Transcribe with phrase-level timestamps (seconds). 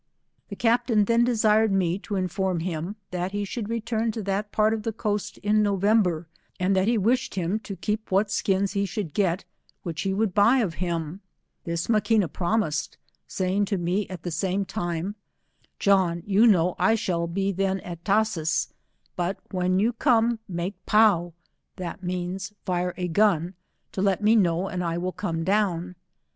[0.49, 4.73] The captain then desired me to inform him that he should return to that part
[4.73, 6.25] of the coast in Novem ber,
[6.59, 9.45] and that he wished him to keep what skins he should get,
[9.83, 11.21] which he would buy of him.
[11.65, 15.13] This Ma quina promised, saying to me at the same time,"
[15.77, 18.69] John, you know I shall be then at Tashees,
[19.15, 21.33] but when you come raakepozo,
[21.77, 23.53] which means, fire a gun
[23.91, 25.93] to let me know, and I will come down."